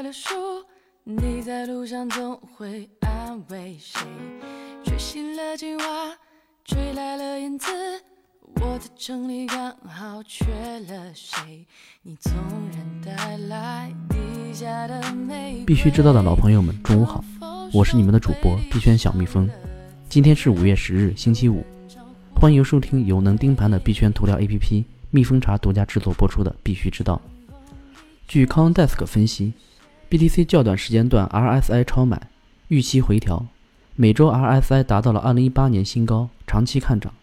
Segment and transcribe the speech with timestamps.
[0.00, 0.34] 的流苏，
[1.04, 4.00] 你在路上总会安慰谁？
[4.82, 6.16] 吹醒了青蛙，
[6.64, 7.66] 吹来了燕子，
[8.62, 10.46] 我的城里刚好缺
[10.88, 11.66] 了谁？
[12.00, 12.32] 你总
[12.72, 15.64] 人带来地下的玫瑰。
[15.66, 17.22] 必须知道的老朋友们，中午好，
[17.70, 19.46] 我是你们的主播币圈小蜜蜂。
[20.08, 21.62] 今天是五月十日，星期五，
[22.34, 27.20] 欢迎收听由能盯盘的币圈头条 APP 蜜蜂茶独家制作播出的《必须知道》。
[28.26, 29.52] 据 c o n d e s k 分析
[30.10, 32.28] ，BTC 较短时间段 RSI 超买，
[32.68, 33.46] 预期回调，
[33.94, 37.14] 每周 RSI 达到了2018年新高，长期看涨。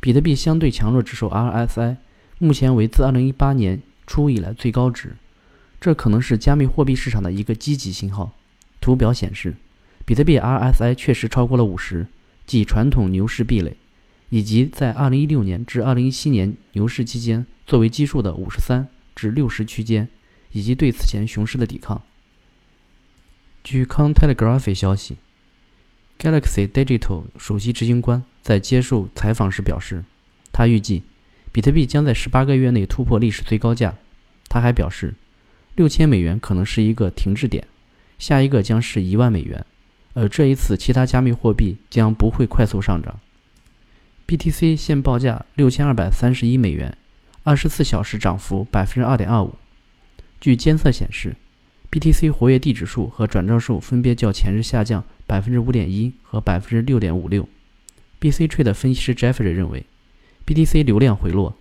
[0.00, 1.98] 比特币相对强弱指数 RSI
[2.38, 5.16] 目前为自2018年初以来最高值，
[5.78, 8.32] 这可能是加密货币市场的一个积极信号。
[8.80, 9.54] 图表显示，
[10.06, 12.06] 比特币 RSI 确实超过了50。
[12.46, 13.76] 即传统牛市壁垒，
[14.28, 20.08] 以及在2016年至2017年牛市期间作为基数的53至60区间，
[20.50, 22.02] 以及对此前熊市的抵抗。
[23.62, 25.16] 据 Cointelegraph 消息
[26.18, 30.04] ，Galaxy Digital 首席执行官在接受采访时表示，
[30.50, 31.02] 他预计
[31.52, 33.94] 比特币将在18个月内突破历史最高价。
[34.48, 35.14] 他还表示
[35.76, 37.66] ，6000美元可能是一个停滞点，
[38.18, 39.64] 下一个将是一万美元。
[40.14, 43.20] 而这一次，其他加密货币将不会快速上涨。
[44.26, 46.96] BTC 现报价六千二百三十一美元，
[47.44, 49.54] 二十四小时涨幅百分之二点二五。
[50.40, 51.36] 据监测显示
[51.90, 57.48] ，BTC 活跃地指数和转账数分别较前日下降百分之五点一和百分之六点五六。
[58.20, 59.84] BC Trade 分析师 Jeffrey 认为
[60.46, 61.54] ，BTC 流量回落，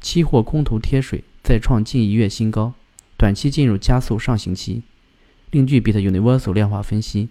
[0.00, 2.74] 期货空头贴水再创近一月新高，
[3.16, 4.82] 短期进入加速上行期。
[5.50, 7.28] 另据 Bit Universal 量化分析。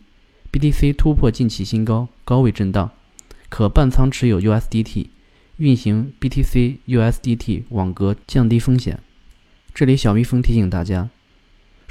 [0.51, 2.91] BTC 突破近期新高，高位震荡，
[3.47, 5.07] 可半仓持有 USDT，
[5.55, 8.99] 运行 BTC USDT 网格降低风险。
[9.73, 11.09] 这里小蜜蜂提醒大家，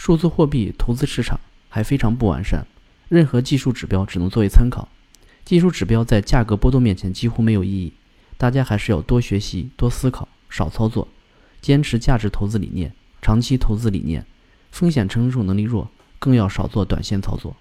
[0.01, 2.67] 数字货币投资市场还非常不完善，
[3.11, 4.89] 任何技术指标只能作为参考，
[5.45, 7.93] 技术指标在价格波动面前几乎没有意义。
[8.39, 11.07] 大家还是要多学习、多思考、少操作，
[11.61, 14.25] 坚持价值投资理念、长期投资理念，
[14.71, 17.55] 风险承受能力弱，更要少做短线操作。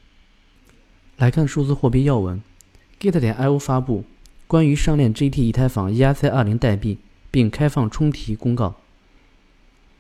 [1.17, 2.41] 来看数字货币要闻
[3.01, 4.05] ，Git 点 io 发布
[4.47, 6.99] 关于上链 GT 以太坊 ERC20 代币
[7.29, 8.77] 并开放充提公告。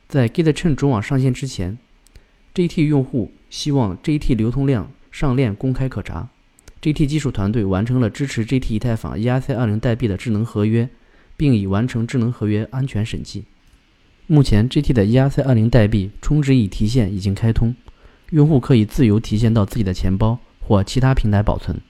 [0.07, 1.77] 在 Git Chain 主网上线之前
[2.53, 6.29] ，GT 用户希望 GT 流通量上链公开可查。
[6.81, 10.89] GT 技术团队完成了支持 GT 以太坊 ERC20 代币的智能合约，
[11.35, 13.43] 并已完成智能合约安全审计。
[14.27, 17.75] 目前，GT 的 ERC20 代币充值已提现已经开通，
[18.29, 20.39] 用户可以自由提现到自己的钱包。
[20.61, 21.81] 或其他平台保存。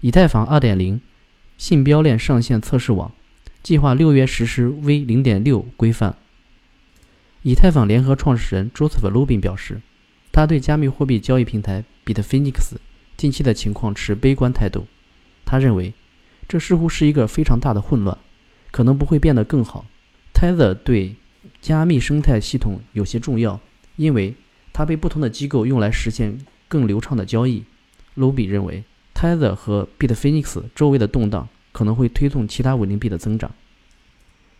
[0.00, 1.00] 以太坊2.0
[1.58, 3.12] 信标链上线测试网，
[3.62, 6.16] 计划六月实施 V0.6 规范。
[7.42, 9.80] 以太坊联合创始人 Joseph Lubin 表示，
[10.30, 12.76] 他对加密货币交易平台 Bitfinex
[13.16, 14.86] 近期的情况持悲观态度。
[15.44, 15.92] 他认为，
[16.48, 18.16] 这似乎是一个非常大的混乱，
[18.70, 19.86] 可能不会变得更好。
[20.32, 21.16] Tether 对
[21.60, 23.60] 加密生态系统有些重要，
[23.96, 24.34] 因为
[24.72, 26.38] 它被不同的机构用来实现。
[26.68, 27.64] 更流畅的交易
[28.16, 28.82] ，Lobby 认为
[29.14, 33.50] ，Tether 和 Bitfinex 周围的动荡可能会推动其他稳定币的增长。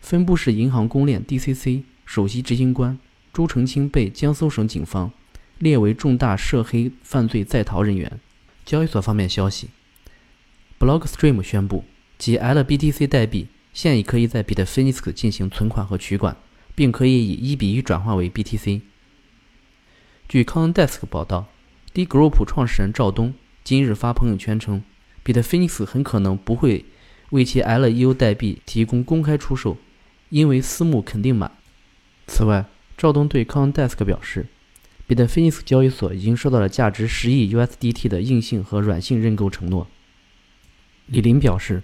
[0.02, 2.98] 分布式银行公链 DCC 首席执行官
[3.32, 5.10] 朱成清被江苏省警方
[5.56, 8.20] 列为重大涉黑犯罪在逃人员。
[8.66, 9.70] 交易所方面消息
[10.78, 11.86] ，Blockstream 宣布，
[12.18, 16.36] 其 LBTC 代币现已可以在 Bitfinex 进行存款和取款，
[16.74, 18.82] 并可以以一比一转化为 BTC。
[20.28, 21.46] 据 c o n d e s k 报道。
[21.94, 23.32] D Group 创始人赵东
[23.64, 24.82] 今日发朋友圈称
[25.24, 26.84] ，Bitfinex 很可能不会
[27.30, 29.78] 为其 LEU 代币提供公开出售，
[30.28, 31.50] 因为私募肯定满。
[32.26, 32.64] 此外，
[32.96, 34.46] 赵东对 CoinDesk 表示
[35.08, 39.86] ，Bitfinex 交易所已经收到了价值十亿 USDT 的硬性和软性认购承诺。
[41.06, 41.82] 李林表示，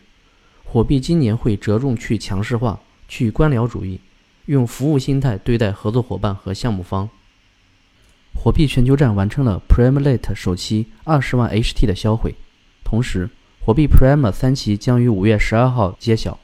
[0.65, 4.01] 火币今年会着重去强势化、去官僚主义，
[4.47, 7.09] 用服务心态对待合作伙伴和项目方。
[8.35, 12.35] 火币全球站完成了 Primalate 首期二十万 HT 的销毁，
[12.85, 13.29] 同时，
[13.61, 16.39] 火币 Prima 三期将于五月十二号揭晓。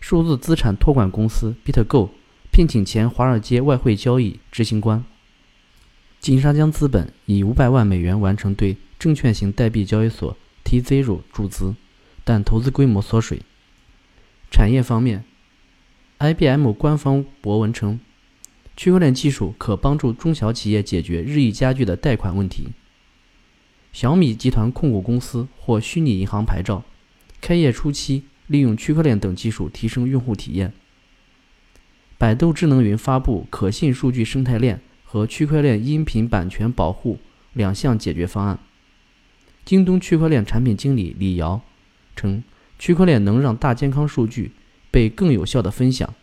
[0.00, 2.08] 数字资产托管公司 BitGo
[2.52, 5.02] 聘请前华尔街外汇交易执行官。
[6.20, 11.74] 金沙江资本以五百万美元完成对证券型代币交易所 T-Zero 注资，
[12.24, 13.40] 但投资规模缩水。
[14.50, 15.24] 产业方面
[16.18, 17.98] ，IBM 官方博文称。
[18.76, 22.68] 区块链技术可帮助中小企业解决日益加剧的贷款问题。
[23.94, 26.84] 小米集团控股公司获虚拟银行牌照，
[27.40, 30.74] 开业初期利用区块链等技术提升用户体验。
[32.22, 37.18] 百度智能云发布可信数据生态链和区块链音频版权保护
[37.52, 38.60] 两项解决方案。
[39.64, 41.60] 京东区块链产品经理李瑶
[42.14, 42.44] 称，
[42.78, 44.52] 区块链能让大健康数据
[44.92, 46.14] 被更有效的分享。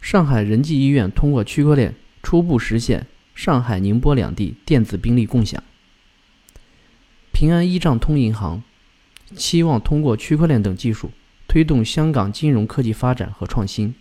[0.00, 3.06] 上海仁济医院通过区块链初步实现
[3.36, 5.62] 上海、宁波两地电子病历共享。
[7.30, 8.64] 平安依账通银行
[9.36, 11.12] 期望通过区块链等技术
[11.46, 13.94] 推动香港金融科技发展和创新。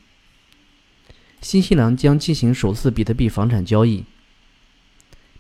[1.42, 4.06] 新西兰将进行首次比特币房产交易。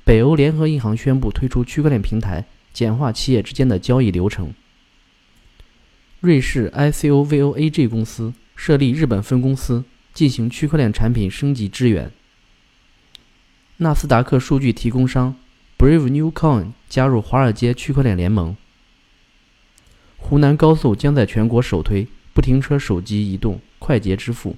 [0.03, 4.53] 北欧联合银行宣布推出区块链平台，简化企业之间的交易流程。
[6.19, 9.83] 瑞士 ICOVOAG 公司设立日本分公司，
[10.13, 12.11] 进行区块链产品升级支援。
[13.77, 15.35] 纳斯达克数据提供商
[15.77, 18.55] Brave New Coin 加入华尔街区块链联盟。
[20.17, 24.55] 湖南高速将在全国首推不停车手机移动快捷支付。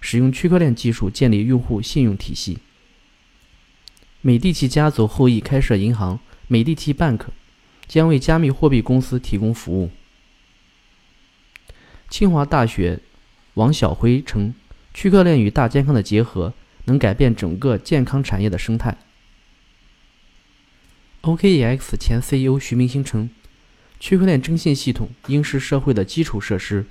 [0.00, 2.58] 使用区块链技术建立用户信用体系。
[4.20, 6.18] 美第奇家族后裔开设银行
[6.48, 7.20] 美第奇 Bank，
[7.86, 9.90] 将为加密货币公司提供服务。
[12.08, 13.00] 清华大学
[13.54, 14.54] 王晓辉称，
[14.94, 16.54] 区块链与大健康的结合
[16.84, 18.96] 能改变整个健康产业的生态。
[21.22, 23.28] OKEX 前 CEO 徐明星称，
[24.00, 26.86] 区块链征信系统应是社会的基础设施。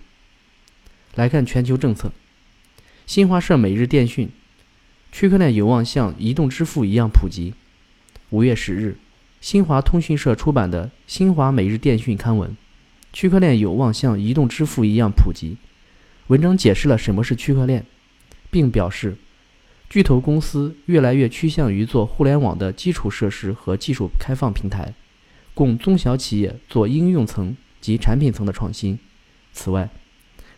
[1.15, 2.11] 来看全球政策。
[3.07, 4.29] 新华社每日电讯：
[5.13, 7.53] 区块链有望像移动支付一样普及。
[8.31, 8.97] 五月十日，
[9.39, 12.57] 新华通讯社出版的《新华每日电讯》刊文：
[13.13, 15.55] 区块链有望像移动支付一样普及。
[16.27, 17.85] 文章解释了什么是区块链，
[18.51, 19.15] 并表示，
[19.89, 24.93] 巨头公司越来越趋向于做互联网的基础设施和技术开放平台，
[25.53, 28.99] 供中小企业做应用层及产品层的创新。
[29.53, 29.89] 此外，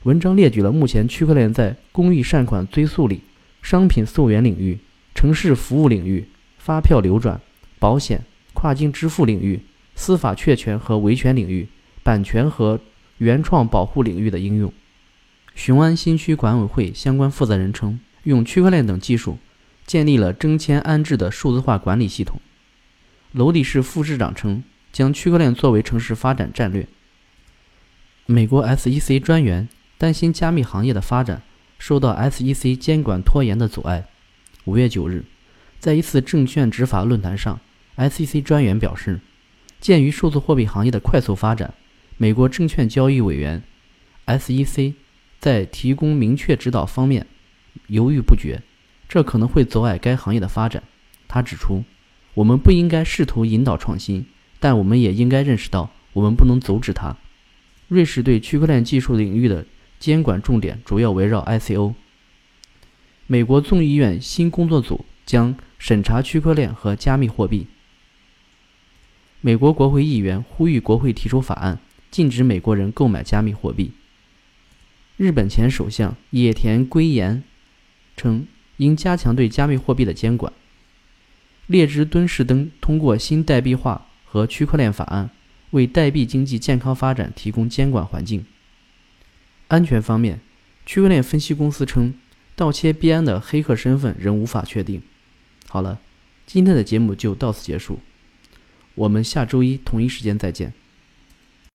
[0.04, 3.22] 文章列举了目前区块链在公益善款追溯里、
[3.62, 4.80] 商品溯源领域、
[5.14, 6.26] 城市服务领域、
[6.58, 7.42] 发票流转、
[7.80, 8.24] 保险、
[8.54, 9.60] 跨境支付领域、
[9.96, 11.68] 司法确权和维权领域、
[12.02, 12.80] 版权和
[13.18, 14.72] 原创保护领域的应用。
[15.54, 19.38] 雄安新区管委会相关负责人称，用区块链等技术
[19.86, 22.40] 建立了征签安置的数字化管理系统。
[23.34, 24.64] 娄底市副市长称，
[24.94, 26.88] 将区块链作为城市发展战略。
[28.26, 29.68] 美国 SEC 专员。
[30.00, 31.42] 担心加密行业的发展
[31.78, 34.06] 受到 SEC 监管拖延的阻碍。
[34.64, 35.26] 五月九日，
[35.78, 37.60] 在一次证券执法论坛上
[37.98, 39.20] ，SEC 专员表示，
[39.82, 41.74] 鉴于数字货币行业的快速发展，
[42.16, 43.62] 美国证券交易委员
[44.26, 44.94] SEC
[45.38, 47.28] 在提供明确指导方面
[47.88, 48.62] 犹豫不决，
[49.10, 50.82] 这可能会阻碍该行业的发展。
[51.28, 51.84] 他指出，
[52.36, 54.26] 我们不应该试图引导创新，
[54.62, 57.18] 但我们也应该认识到，我们不能阻止它。
[57.90, 59.66] 瑞士对区块链技术领域的。
[60.00, 61.94] 监管重点主要围绕 ICO。
[63.28, 67.68] 美国众议院新工作组将审查区块链和加密货币。
[69.42, 71.80] 美国国会议员呼吁国会提出法案，
[72.10, 73.92] 禁止美国人购买加密货币。
[75.16, 77.44] 日本前首相野田圭彦
[78.18, 78.48] 称，
[78.78, 80.52] 应加强对加密货币的监管。
[81.68, 85.30] 列支敦士登通过新代币化和区块链法案，
[85.72, 88.44] 为代币经济健康发展提供监管环境。
[89.70, 90.42] 安全方面，
[90.86, 92.14] 区块链分析公司称，
[92.56, 95.02] 盗窃币安的黑客身份仍无法确定。
[95.68, 96.00] 好了，
[96.46, 98.00] 今天的节目就到此结束，
[98.96, 100.74] 我们下周一同一时间再见。